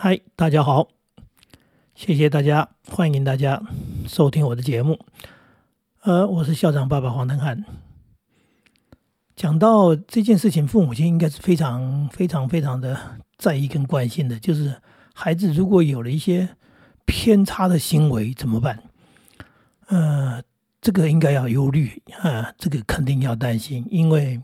[0.00, 0.86] 嗨，大家好，
[1.96, 3.60] 谢谢大家，欢迎大家
[4.06, 4.96] 收听我的节目。
[6.02, 7.64] 呃，我是校长爸爸黄登汉。
[9.34, 12.96] 讲到这件事情，父母亲应该是非常、非常、非常的
[13.38, 14.80] 在意跟关心的，就是
[15.12, 16.48] 孩子如果有了一些
[17.04, 18.80] 偏差的行为怎么办？
[19.88, 20.40] 呃，
[20.80, 24.40] 这个应该要忧虑啊，这个肯定要担心，因为。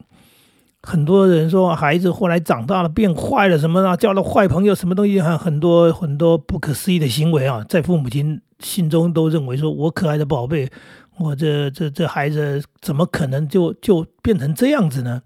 [0.86, 10.68] 很多人说孩子后来长大了变坏了什么啊，交了坏朋友什么东西，还很多很多不可思议的行为啊，在父母亲心中都认为说，我可爱的宝贝，
[11.16, 15.22] 我这这这孩子怎么可能就就变成这样子呢？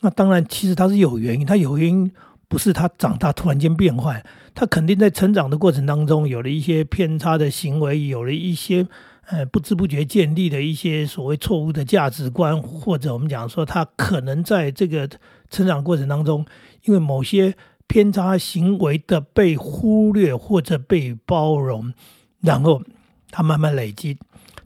[0.00, 2.12] 那当然，其实他是有原因，他有原因
[2.46, 8.86] 不是他长大突然间变坏，他肯定在成长的过程当中有了一些偏差的行为，有了一些。
[9.26, 15.08] 呃，不知不觉建立的一些所谓错误的价值观，或者我们讲说，他可能在这个
[15.48, 16.44] 成长过程当中，
[16.84, 17.56] 因为某些
[17.86, 21.94] 偏差行为的被忽略或者被包容，
[22.40, 22.82] 然后
[23.30, 24.18] 他慢慢累积，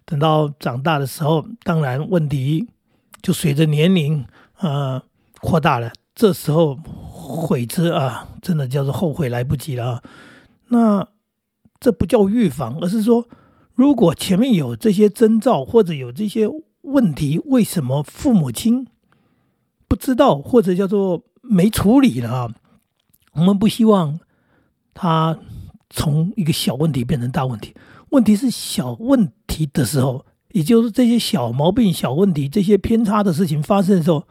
[0.05, 2.67] 等到长大的时候，当然问题
[3.23, 4.27] 就随着年龄
[4.59, 5.01] 呃
[5.41, 10.03] 扩大了，这时候悔之啊，真的叫做后悔来不及了。
[10.67, 11.07] 那
[11.79, 13.29] 这不叫预防，而是说。
[13.79, 16.49] 如果前面有这些征兆或者有这些
[16.81, 18.89] 问题，为什么父母亲
[19.87, 22.55] 不知道或者叫做没处理了啊？
[23.35, 24.19] 我们不希望
[24.93, 25.39] 他
[25.89, 27.73] 从一个小问题变成大问题。
[28.09, 34.27] 问题是小问题的时候，也就是这些小毛病、小问题、这些偏差的事情发生的时候，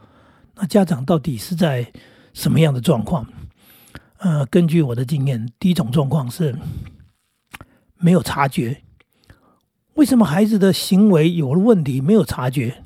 [0.56, 1.90] 那家长到底是在
[2.34, 3.26] 什么样的状况？
[4.18, 6.54] 呃，根据我的经验，第一种状况是
[7.96, 8.82] 没有察觉。
[9.98, 12.84] 为什么孩子的行为有了问题没有察觉？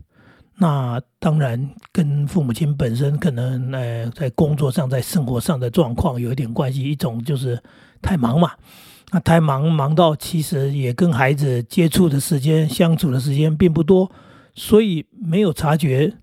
[0.57, 6.83] 那当然跟父母亲本身可能呃在工作上、在生活上的状况有一点关系。
[6.83, 7.63] 一种就是
[8.01, 8.53] 太忙嘛，
[9.11, 14.11] 那太忙忙到其实也跟孩子接触的时间、相处的时间并不多，
[14.55, 16.15] 所以没有察觉，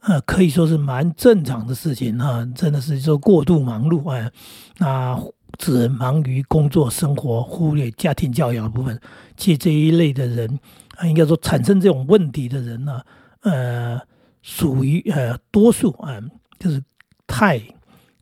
[0.00, 2.48] 呃，可以说是蛮正常的事情哈。
[2.54, 4.08] 真的是说过度忙碌
[4.78, 5.20] 啊，
[5.58, 8.98] 只忙于工作生活，忽略家庭教养的部分。
[9.36, 10.58] 其实这一类的人
[10.96, 13.00] 啊，应该说产生这种问题的人呢，
[13.42, 14.00] 呃，
[14.42, 16.20] 属于呃多数啊，
[16.58, 16.82] 就是
[17.26, 17.60] 太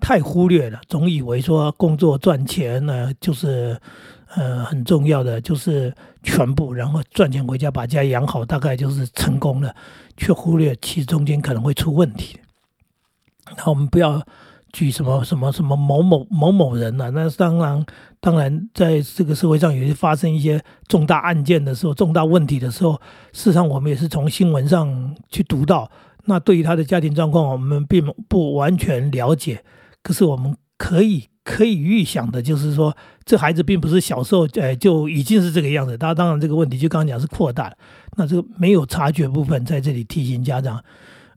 [0.00, 3.80] 太忽略了，总以为说工作赚钱呢就是
[4.34, 9.74] 呃很重要的，就是全部，然后赚钱回家把家养好，大概就是成功了，
[10.16, 12.38] 却忽略其中间可能会出问题。
[13.56, 14.26] 那我们不要。
[14.72, 17.10] 举什么什么什么某某某某人呢？
[17.10, 17.84] 那当然，
[18.20, 22.92] 当然，在这个社会上，有些发生一些重大案件的时候、重大问题的时候，
[23.32, 25.91] 事实上我们也是从新闻上去读到。
[26.25, 29.64] 那对于他的家庭状况，我们并不完全了解。
[30.03, 35.97] 可是我们可以可以预想的，就是说，这孩子并不是小时候哎就已经是这个样子。
[35.98, 37.75] 他当然这个问题就刚刚讲是扩大。
[38.16, 40.82] 那这个没有察觉部分，在这里提醒家长：，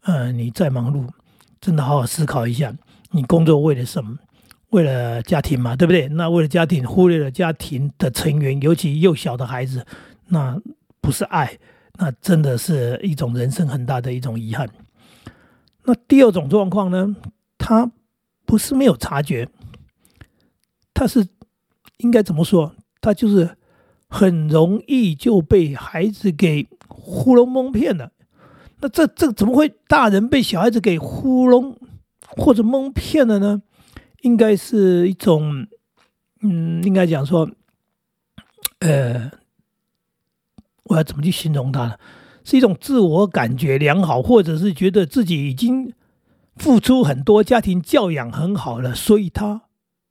[0.03, 1.07] 嗯，你再忙碌，
[1.61, 2.73] 真的好好思考一下。
[3.15, 4.17] 你工作为了什么？
[4.71, 6.07] 为了家庭嘛，对不对？
[6.07, 9.85] 那为了家庭，忽略了家庭的成员，尤其幼小的孩子，
[10.29, 10.59] 那
[10.99, 11.59] 不是爱，
[11.99, 14.67] 那真的是一种人生很大的一种遗憾。
[15.83, 17.15] 那第二种状况呢？
[17.59, 17.91] 他
[18.45, 19.47] 不是没有察觉，
[20.91, 21.27] 他是
[21.97, 22.75] 应该怎么说？
[22.99, 23.55] 他就是
[24.07, 28.11] 很容易就被孩子给糊弄蒙骗了。
[28.81, 29.71] 那这这怎么会？
[29.87, 31.77] 大人被小孩子给糊弄？
[32.37, 33.61] 或者蒙骗了呢？
[34.21, 35.67] 应该是一种，
[36.41, 37.49] 嗯，应该讲说，
[38.79, 39.29] 呃，
[40.83, 41.95] 我要怎么去形容它呢？
[42.45, 45.93] 是一种自我感觉良好，或者是觉得自己已经
[46.55, 49.63] 付出很多，家庭教养很好了，所以他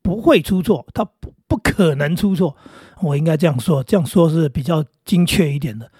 [0.03, 2.55] 不会出错，他不不可能出错。
[3.00, 5.91] 我应该这样说，这样说是比较精确一点的。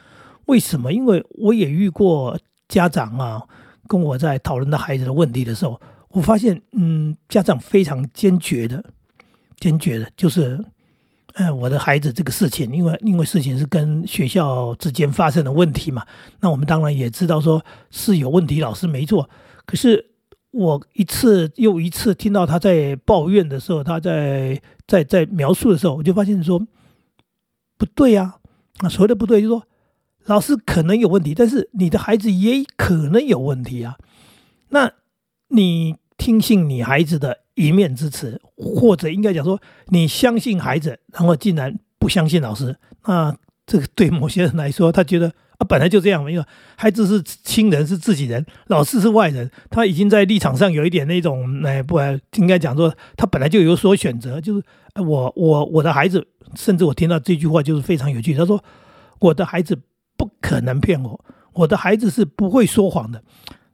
[0.45, 0.93] 为什么？
[0.93, 2.39] 因为我也遇过
[2.69, 3.43] 家长啊，
[3.89, 5.81] 跟我在讨论到孩子的问题的时候。
[6.13, 8.85] 我发现，嗯，家长非常坚决的，
[9.59, 10.63] 坚决的，就是，
[11.33, 16.07] 呃，我的孩子这个事情，因为因为事情是跟学校之间发生的问题嘛，
[16.41, 19.31] 那我们当然也知道说是有问题，老师没错。
[19.65, 20.11] 可是
[20.51, 26.59] 我一次又一次听到他在抱怨的时候，他在在在描述的时候，我就发现说
[27.79, 28.35] 不对呀，
[28.81, 29.67] 啊，所谓的不对，就是说
[30.27, 33.97] 老师可能有问题，但是你的孩子也可能有问题啊，
[34.69, 34.93] 那
[35.49, 35.97] 你。
[36.23, 42.77] 听信你孩子的一面之词，或者应该讲说，你相信孩子，然后竟然不相信老师，
[43.07, 43.37] 那
[43.67, 45.27] 这个对某些人来说，他觉得
[45.59, 46.45] 啊，本来就这样嘛，因为
[46.77, 51.99] 孩子是亲人，是自己人，老师是外人，他已经在立场上有一点那种，哎，不
[52.37, 54.63] 应该讲说他本来就有所选择，就是
[55.05, 56.25] 我我我的孩子，
[56.55, 58.63] 甚至我听到这句话就是非常有趣，他说
[59.19, 59.77] 我的孩子
[60.17, 61.25] 不可能骗我，
[61.55, 63.21] 我的孩子是不会说谎的。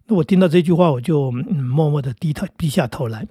[0.08, 3.26] 那我听到这句话，我就默默的低头低下头来。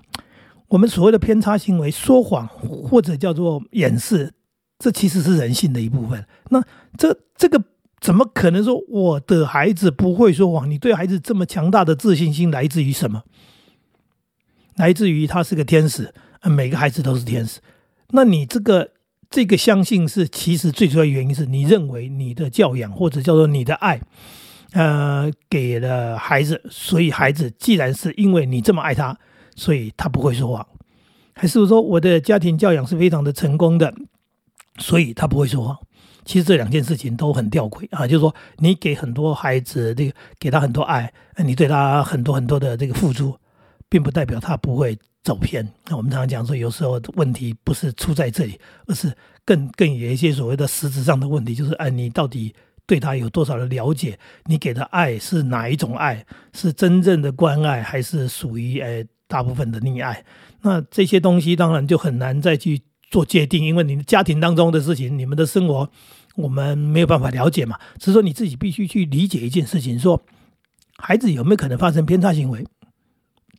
[0.70, 4.34] 我们所谓的偏差行为、说谎或者叫做掩饰，
[4.78, 6.26] 这其实是人性的一部分。
[6.50, 6.64] 那
[6.98, 7.64] 这这个
[8.00, 10.70] 怎么可能说我的孩子不会说谎？
[10.70, 13.24] 你对孩子这么强大的自信心来自于什么？
[14.76, 16.14] 来自于他是个天使，
[16.44, 17.60] 每个孩子都是天使。
[18.12, 18.92] 那你这个
[19.32, 24.00] 这个相信是其实最主要原因是你认为你的教养或者叫做你的爱。
[24.74, 29.18] 呃，给了孩子，所以孩子既然是因为你这么爱他，
[29.56, 30.68] 所以他不会说谎，
[31.34, 33.94] 还是说我的家庭教养是非常的成功的，
[34.78, 35.78] 所以他不会说谎。
[36.26, 43.34] 其实这两件事情都很吊诡啊，就是说你给很多孩子这个给他很多爱，你对他很多很多的这个付出，
[43.88, 45.66] 并不代表他不会走偏。
[45.88, 49.16] 那我们常常讲说，有时候问题不是出在这里，而是
[49.46, 52.54] 更更有一些所谓的实质上的问题，就是哎，你到底。
[52.88, 54.18] 对他有多少的了解？
[54.46, 56.26] 你给的爱是哪一种爱？
[56.54, 60.24] 是真正的关爱，还是属于诶大部分的溺爱？
[60.62, 62.82] 那这些东西当然就很难再去
[63.12, 65.90] 做界定，因为你的家庭当中的事情，你们的生活
[66.36, 67.78] 我们没有办法了解嘛。
[68.00, 70.22] 只是说你自己必须去理解一件事情：说
[70.98, 72.66] 孩子有没有可能发生偏差行为？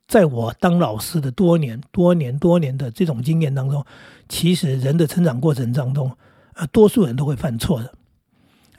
[0.07, 3.85] 在我当老师的多年、多年、多年的这种经验当中，
[4.27, 6.11] 其实人的成长过程当中，
[6.53, 7.93] 啊，多数人都会犯错的。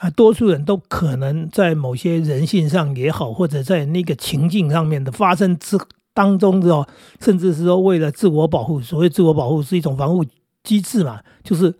[0.00, 5.79] 啊，多数人都可能在某些人性上也好，或者在那个情境上面的发生之
[6.14, 6.87] 当中之后，
[7.20, 10.25] 甚至是说为了自我保护，所谓自我保护是一种防护
[10.64, 11.75] 机制嘛，就是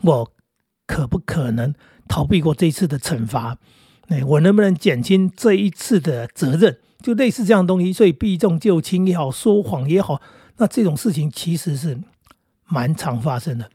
[0.00, 0.32] 我
[0.86, 1.74] 可不可能
[2.08, 3.58] 逃避过这一次的惩罚？
[4.06, 6.78] 哎，我能不能减轻这一次的责任？
[7.02, 10.22] 就类似这样东西，所以避重就轻也好，说谎也好，
[10.56, 11.98] 那这种事情其实是
[12.66, 13.68] 蛮常发生的，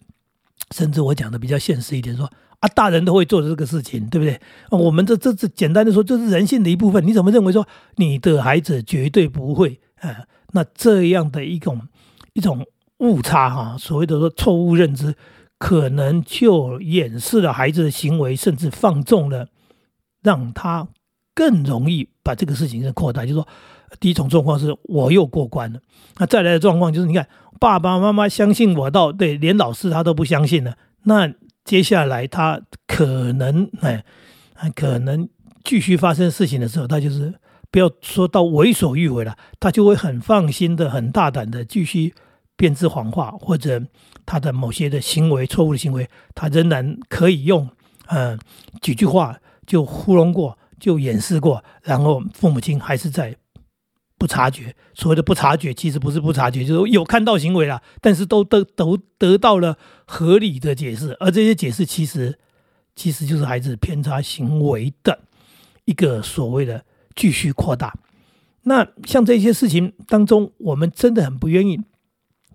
[0.71, 2.27] 甚至我讲的比较现实一点说。
[2.63, 4.39] 啊，大人都会做这个事情，对不对？
[4.69, 7.05] 我们这这这简单的说，这是人性的一部分。
[7.05, 7.67] 你怎么认为说
[7.97, 9.81] 你的孩子绝对不会？
[9.99, 10.23] 啊，
[10.53, 11.81] 那这样的一种
[12.31, 12.65] 一种
[12.99, 15.13] 误差哈，所谓的说错误认知，
[15.59, 19.49] 可能就掩饰了孩子的行为，甚至放纵了，
[20.21, 20.87] 让他
[21.35, 23.23] 更容易把这个事情是扩大。
[23.23, 23.47] 就是说，
[23.99, 25.81] 第一种状况是我又过关了，
[26.17, 27.27] 那再来的状况就是，你看
[27.59, 31.33] 爸爸妈妈相信我到对，连老师他都不相信了，那。
[31.63, 34.03] 接下来他可能哎，
[34.75, 35.27] 可能
[35.63, 37.33] 继续发生事情的时候，他就是
[37.71, 42.13] 不要说到为所欲为了，他就会很放心的、很大胆的继续
[42.55, 43.81] 编织谎话，或者
[44.25, 47.69] 他的某些的行为错误的行为，他仍然可以用
[48.07, 48.37] 嗯
[48.81, 53.35] 几句话就糊弄过，就掩饰过，然后父母亲还是在。
[54.23, 62.39] 不察觉，所谓的不察觉，其实不是不察觉，就是有看到行为了，但是都得都得到了合理的解释，而这些解释其实
[62.95, 65.19] 其实就是孩子偏差行为的
[65.83, 66.85] 一个所谓的
[67.17, 67.93] 继续扩大。
[68.61, 71.81] 那像这些事情当中，我们真的很不愿意，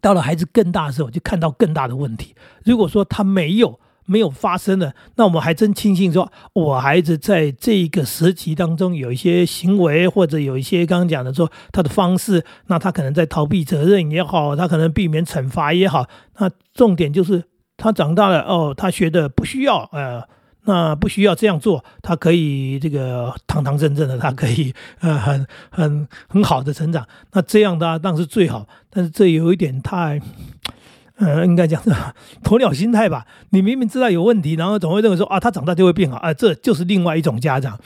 [0.00, 2.35] 到了孩子更大的时候，就看到更大的问题。
[2.65, 3.79] 如果说他没有。
[4.10, 16.08] 没有发生的，那我们还真庆幸说，我孩子在这个时期当中有一些行为，或者有一些刚刚讲的说他的方式，那他可能在逃避责任也好，他可能避免惩罚也好，
[16.38, 17.44] 那重点就是
[17.76, 20.22] 他长大了哦，他学的不需要，呃，
[20.65, 30.19] 那不需要这样做，他可以这个堂堂正正的，他可以呃很很很好的成长，那这样的当然是最好，但是这有一点太。
[31.19, 31.82] 呃，应该讲
[32.44, 33.27] 鸵鸟心态吧。
[33.51, 37.77] 你明明知道有问题，然后总会认为说啊，他长大就会变好啊，这就是另外一种家长。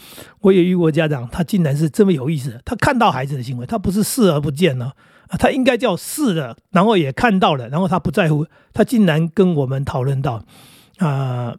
[0.42, 2.60] 我也遇过家长，他竟然是这么有意思。
[2.64, 4.92] 他看到孩子的行为，他不是视而不见呢
[5.28, 8.46] 啊，他应该叫视了，然后也看到了，然后他不在乎。
[8.74, 10.44] 他竟然跟我们讨论到
[10.98, 11.54] 啊，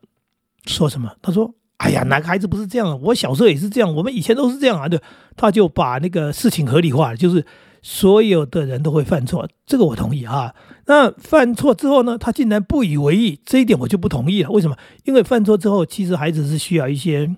[0.67, 1.11] 说什么？
[1.23, 3.01] 他说：“哎呀，哪个孩子不是这样？
[3.01, 5.01] 我小时候也是这样，我们以前都是这样啊。”对，
[5.35, 7.43] 他就把那个事情合理化了，就是。
[7.85, 10.53] 所有的人都会犯错，这个我同意啊。
[10.85, 14.49] 那犯错之后呢，他竟然不以为意，这一点我就不同意了。
[14.49, 14.75] 为什么？
[15.05, 17.33] 因为犯错之后，其实孩子是需要一些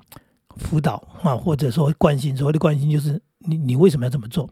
[0.58, 2.36] 辅导啊，或者说关心。
[2.36, 4.50] 所谓的关心，就是你你为什么要这么做？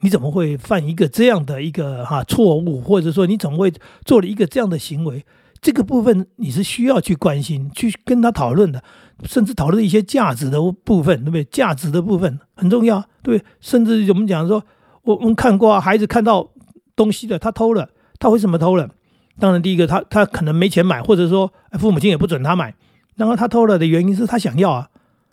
[0.00, 2.80] 你怎么会犯一个这样的一个哈错误？
[2.80, 3.72] 或者说你怎么会
[4.04, 5.24] 做了一个这样的行为？
[5.60, 8.82] 这个部分你是需要去关心、去跟他讨论的，
[9.24, 11.44] 甚至讨论一些价值的部分，对不对？
[11.44, 13.42] 价值的部分很重要，对。
[13.60, 14.62] 甚至我们讲说。
[15.04, 16.50] 我们看过啊，孩子看到
[16.94, 18.90] 东西的，他偷了，他为什么偷了？
[19.38, 22.74] 当然，第一个他他可能没钱买，或者说父母亲也不准他买。
[23.16, 24.90] 然后他偷了的原因是他想要啊，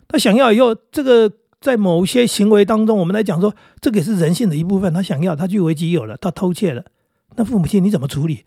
[0.08, 4.92] 他想要以后，这个在某些行为当中，我们来讲说，这个也是人性的一部分。
[4.92, 6.84] 他想要，他据为己有了，他偷窃了，
[7.36, 8.44] 那父母亲你怎么处理？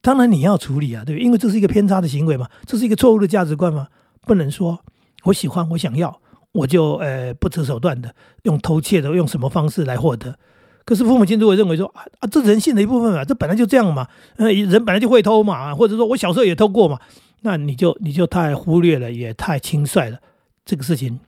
[0.00, 3.86] 当然你要处理啊，对，因为这是一个偏差的行为嘛，这是一个错误的价值观嘛，
[4.22, 4.80] 不能说
[5.24, 6.20] 我喜欢，我想要，
[6.50, 8.12] 我就呃不择手段的
[8.42, 10.36] 用偷窃的用什么方式来获得。
[10.84, 16.98] 可是父母亲如果认为说啊啊，这人性的一部分嘛，这本来就这样嘛，呃，人本来就会偷嘛，或者说我小时候也偷过嘛，
[17.42, 20.18] 那你就你就太忽略了，也太轻率了，
[20.64, 21.20] 这个事情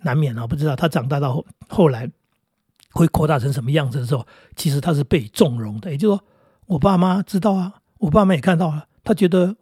[0.00, 0.46] 难免啊。
[0.46, 2.10] 不知道他长大到后后来
[2.92, 5.90] 会扩大成什么样子的时候，其实他是被纵容的。
[5.90, 6.24] 也就是说，
[6.66, 9.56] 我爸妈知道啊，我爸妈也看到了，他觉得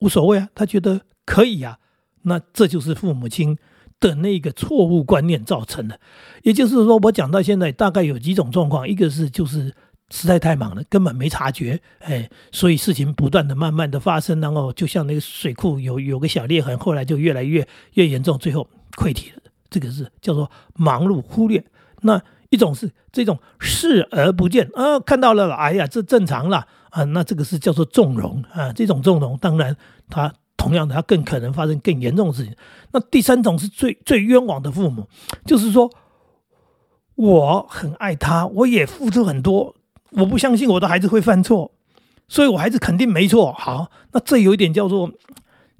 [0.00, 1.78] 无所谓啊，他觉得可以啊，
[2.22, 3.56] 那这就是父母亲。
[4.00, 5.98] 的那个错误观念造成的，
[6.42, 9.74] 也就是说，我讲到现在大概有几种状况，一个是就是
[10.10, 19.42] 实在太忙了，根本没察觉，哎，所以事情不断的、慢慢的发生，然后就像那个水库有有个小裂痕，后来就越来越越严重，最后溃体了。
[19.68, 21.64] 这个是叫做忙碌忽略。
[22.02, 29.76] 那一种是这种视而不见啊，看到了，哎呀，这正常了啊，那这个是叫做纵容啊，这种纵容当然
[30.08, 30.32] 他。
[30.58, 32.54] 同样的，他更可能发生更严重的事情。
[32.92, 35.08] 那第三种是最最冤枉的父母，
[35.46, 35.90] 就是说，
[37.14, 39.74] 我很爱他，我也付出很多，
[40.10, 41.70] 我不相信我的孩子会犯错，
[42.26, 43.52] 所以我孩子肯定没错。
[43.52, 45.10] 好，那这有一点叫做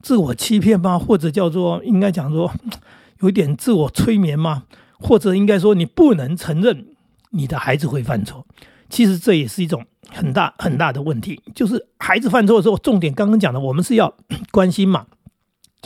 [0.00, 0.96] 自我欺骗吗？
[0.96, 2.50] 或者叫做应该讲说
[3.20, 4.62] 有一点自我催眠吗？
[5.00, 6.86] 或者应该说你不能承认
[7.30, 8.46] 你的孩子会犯错？
[8.88, 9.84] 其实这也是一种。
[10.10, 14.16] 很大很大的问题，就是孩子犯错的时候，重点刚刚讲的，我们是要
[14.50, 15.06] 关心嘛，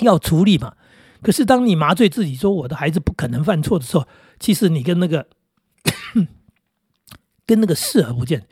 [0.01, 0.75] 要处理嘛。
[1.23, 4.07] 可是当你麻醉自己说我的孩子不可能犯错的时候，
[4.41, 5.27] 其实你跟那个
[7.47, 8.47] 跟那个视而不见，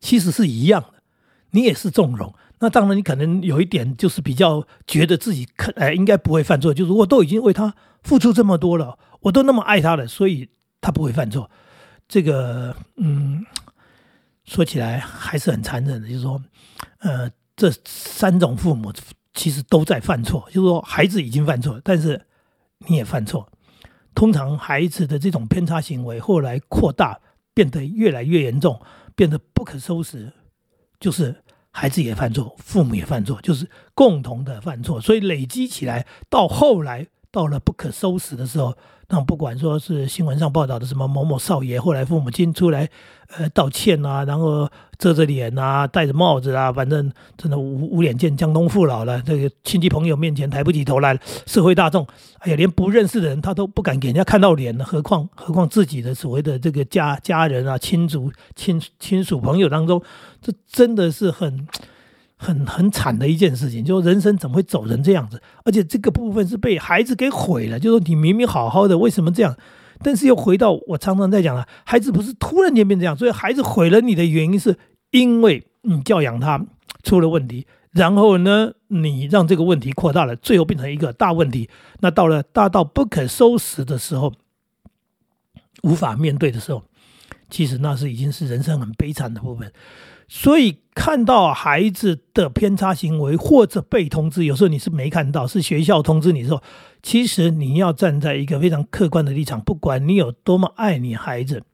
[0.00, 1.02] 其实是一样的。
[1.50, 10.48] 你也是纵容，那当然你可能有一点就是比较觉得自己可哎应该不会犯错，就是我都已经为他付出这么多了，我都那么爱他了，所以
[10.80, 11.50] 他不会犯错。
[12.08, 13.44] 这个嗯。
[14.50, 16.42] 说起来还是很残忍的，就是说，
[16.98, 18.92] 呃，这三种父母
[19.32, 20.44] 其实都在犯错。
[20.50, 22.20] 就是说，孩子已经犯错，但是
[22.88, 23.48] 你也犯错。
[24.12, 27.20] 通常孩子的这种偏差行为后来扩大，
[27.54, 28.82] 变得越来越严重，
[29.14, 30.32] 变得不可收拾。
[30.98, 35.00] 就是孩子也犯错，父母也犯错，就是共同的犯错。
[35.00, 38.74] 所以累积起来，到后来到了不可收拾的时候。
[39.12, 42.88] 那不管说是新闻上报道的什么某某少爷，后来父母亲出来，
[43.36, 49.20] 呃，道歉啊，然后遮着脸啊，戴着帽子啊，反正真的无无脸见江东父老了。
[49.22, 52.06] 这个亲戚朋友面前抬不起头来，社会大众，
[52.38, 60.00] 哎呀，连不认识的人他都不敢给人家看到脸了，何况何况自己的所谓的这个家家人啊、亲族亲亲属朋友当中，
[60.40, 61.66] 这真的是很。
[62.42, 65.42] 很很惨的一件事情，就是人生怎么会走成这样子？
[65.62, 67.78] 而且这个部分是被孩子给毁了。
[67.78, 69.54] 就说你明明好好的，为什么这样？
[70.02, 74.78] 但是又回到我常常在讲了，孩子不是突然间变这样，所以孩子毁了你的原因是
[75.10, 76.64] 因为你教养他
[77.02, 81.68] 出了问题，然后呢，你让这个问题扩大了，最后变成一个大问题。
[82.00, 84.32] 那到了大到不可收拾的时候，
[85.82, 86.82] 无法面对的时候，
[87.50, 89.70] 其实那是已经是人生很悲惨的部分。
[90.32, 96.62] 所以看到孩子的偏差行为或者被通知，有时候你是没看到，是学校通知你的时候，
[97.02, 101.64] 其实你要站在一个非常客观的立场，不管你有多么爱你孩子，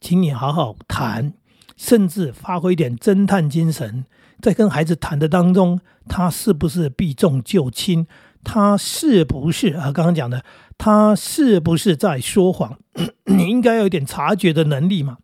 [0.00, 1.34] 请你好好谈，
[1.76, 4.04] 甚至发挥一点侦探精神，
[4.42, 8.08] 在跟孩子谈的当中，他是不是避重就轻，
[8.42, 9.92] 他是不是啊？
[9.92, 10.44] 刚刚讲的，
[10.76, 12.76] 他是不是在说谎？
[13.26, 15.18] 你应该有一点察觉的能力嘛。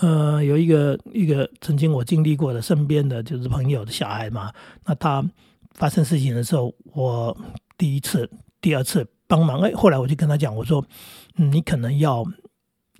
[0.00, 4.50] 呃，有一个一个曾经我经历过的身边的就是朋友的小孩嘛，
[4.86, 5.22] 那他
[5.74, 7.36] 发生事情的时候，我
[7.76, 8.28] 第一次、
[8.62, 10.82] 第二次帮忙，哎，后来我就跟他讲，我说，
[11.36, 12.24] 你可能要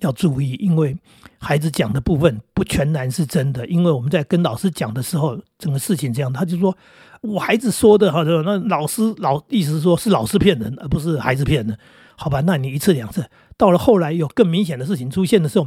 [0.00, 0.94] 要注意，因为
[1.38, 6.76] 孩子讲的部分不全然是真的，因为我们在跟老师讲的时候，整个事情这样，他就说
[7.22, 11.78] 我孩子说的，好的，那老师老意思是说是老师骗人，而不是孩子骗人，
[12.14, 12.42] 好吧？
[12.42, 13.24] 那你一次两次，
[13.56, 15.66] 到了后来有更明显的事情出现的时候。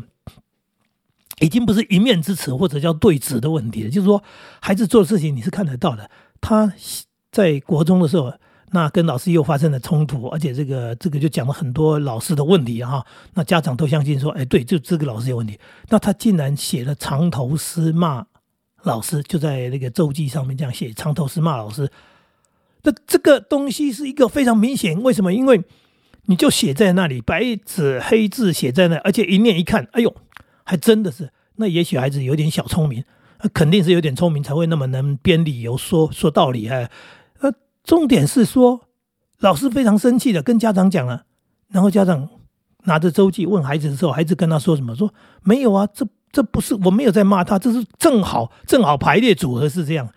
[1.39, 4.23] 已经不是一面之词或者叫对质的问题了，就是说
[4.61, 6.09] 孩子做的事情你是看得到的。
[6.39, 6.71] 他
[7.31, 8.31] 在国中的时候，
[8.71, 13.05] 那跟老师又发生了冲突，而且这个这个就讲了很多老师的问题哈。
[13.33, 15.59] 那家长都相信说，哎，对，就这个老师有问题。
[15.89, 18.25] 那他竟然写了长头诗骂
[18.83, 21.89] 老师，就在那个周记上面这样写长头诗骂老师。
[22.83, 25.33] 那这个东西是一个非常明显，为什么？
[25.33, 25.63] 因为
[26.25, 30.15] 你就写在那里，白纸黑字写在那，而且一念一看，哎呦。
[30.63, 33.03] 还真的是，那也许孩子有点小聪明，
[33.41, 36.89] 那肯定是有点聪明才会那么能编理由说说道理啊。
[37.41, 37.51] 那，
[37.83, 38.81] 重点是说
[39.39, 41.25] 老师非常生气的跟家长讲了，
[41.69, 42.29] 然后家长
[42.85, 44.95] 拿着周记问孩子的时候，孩子跟他说什么？
[44.95, 50.09] 说没有啊，这这不是我没有在骂他，这是正好正好排列组合是这样，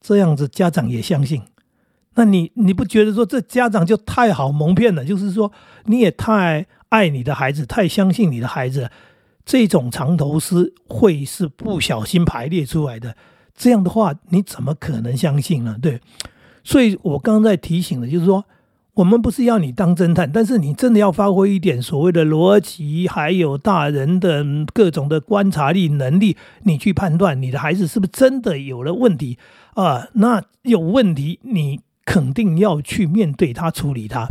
[0.00, 1.42] 这样子家长也相信。
[2.14, 5.04] 那你你不觉得说这家长就太好蒙骗了？
[5.04, 5.52] 就是说
[5.84, 8.90] 你也太爱你的孩子，太相信你的孩子，
[9.46, 13.16] 这种长头诗会是不小心排列出来的。
[13.54, 15.78] 这样的话，你怎么可能相信呢？
[15.80, 16.00] 对。
[16.62, 18.44] 所以我刚刚在提醒的，就是说，
[18.94, 29.38] 我们不是要你当侦探，但是你真的要发挥一点所谓的逻辑，还有大人的各种的观察力能力，你去判断你的孩子是不是真的有了问题
[29.74, 30.08] 啊？
[30.14, 34.28] 那有问题，你肯定要去面对他，处理他。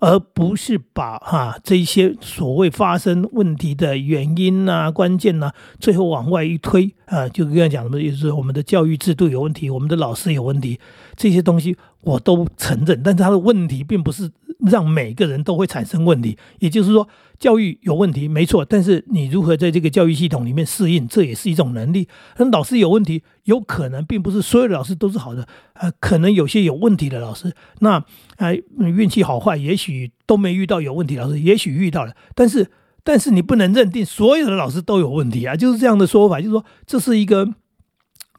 [0.00, 10.80] 而不是把哈这些所谓发生问题的原因呐、关键呐，最后往外一推啊，就跟他讲的，就是我们的教育制度有问题，我们的老师有问题，
[11.16, 13.02] 这些东西我都承认。
[13.02, 14.30] 但是他的问题并不是
[14.60, 17.08] 让每个人都会产生问题，也就是说。
[17.40, 22.06] 教育有问题没错，但是你如何在这个教育系统里面适应，这也是一种能力。
[22.36, 28.04] 那老师有问题，有可能并不是所有的老师都是好的，呃，可能有些有问题的老师，那
[28.36, 32.70] 呃运气好坏，也许都没遇到有问题老师，也许遇到了，但是
[33.02, 37.48] 但是你不能认定所有的老师都有问题啊，就是这样的说法，就是说这是一个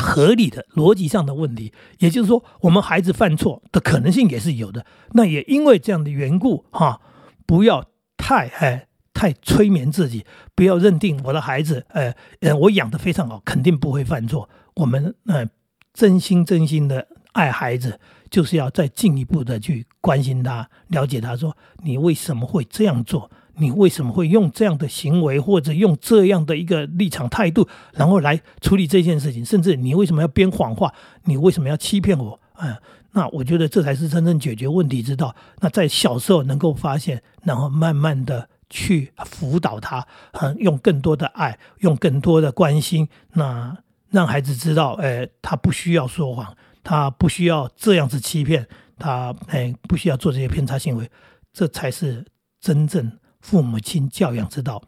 [0.01, 6.99] 合理的逻辑上的问题，也就是说我们孩子犯错的可能性也是有的，那也因为这样的缘故哈，
[7.45, 7.85] 不要
[8.17, 8.87] 太哎。
[9.13, 14.49] 太催眠自己，不要认定我的孩子，呃，呃，我养的非常好，肯定不会犯错。
[14.75, 15.45] 我们呃，
[15.93, 17.99] 真心真心的爱孩子，
[18.31, 30.93] 就是要再进一步的去关心他，了解他，说你为什么会这样做，你为什么会用这样的行为，或者用这样的一个立场态度，然后来处理这件事情，甚至你为什么要编谎话，
[31.25, 32.39] 你为什么要欺骗我？
[32.59, 32.75] 嗯，
[33.13, 35.35] 那我觉得这才是真正解决问题之道。
[35.59, 38.49] 那在小时候能够发现，然后慢慢的。
[38.73, 43.77] 去辅导他，嗯，用更多的爱，用更多的关心，那
[44.11, 48.65] 让孩子知道，哎，他不需要说谎，他不需要这样子欺骗，
[48.97, 51.11] 他哎，不需要做这些偏差行为，
[51.51, 52.25] 这才是
[52.61, 54.81] 真正父母亲教养之道。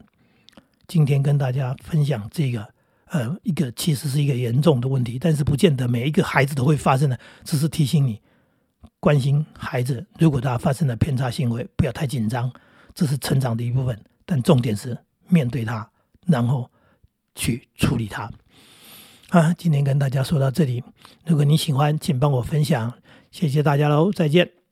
[0.86, 2.68] 今天跟大家分享这个，
[3.06, 8.20] 呃，一个其实是一个严重的问题，但是不见得每一个孩子都会发生的，只是提醒你
[9.00, 12.52] 关心孩子，如果他发生了偏差行为，不要太紧张。
[12.94, 15.90] 这是成长的一部分，但重点是面对它，
[16.26, 16.70] 然后
[17.34, 18.30] 去处理它。
[19.30, 20.84] 啊，今天跟大家说到这里，
[21.26, 22.94] 如果你喜欢，请帮我分享，
[23.32, 24.63] 谢谢大家喽，再见。